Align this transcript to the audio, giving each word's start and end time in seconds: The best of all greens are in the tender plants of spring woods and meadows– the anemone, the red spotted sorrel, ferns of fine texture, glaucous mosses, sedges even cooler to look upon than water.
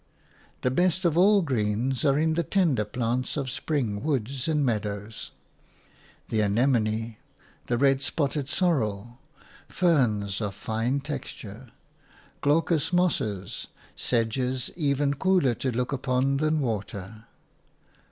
The 0.61 0.71
best 0.71 1.05
of 1.05 1.15
all 1.15 1.43
greens 1.43 2.03
are 2.05 2.17
in 2.17 2.33
the 2.33 2.41
tender 2.41 2.85
plants 2.85 3.37
of 3.37 3.51
spring 3.51 4.01
woods 4.01 4.47
and 4.47 4.65
meadows– 4.65 5.29
the 6.29 6.41
anemone, 6.41 7.17
the 7.67 7.77
red 7.77 8.01
spotted 8.01 8.49
sorrel, 8.49 9.19
ferns 9.69 10.41
of 10.41 10.55
fine 10.55 11.01
texture, 11.01 11.67
glaucous 12.41 12.91
mosses, 12.91 13.67
sedges 13.95 14.71
even 14.75 15.13
cooler 15.13 15.53
to 15.53 15.71
look 15.71 15.91
upon 15.93 16.37
than 16.37 16.61
water. 16.61 17.25